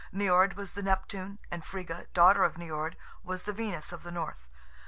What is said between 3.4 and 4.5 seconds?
the Venus of the North.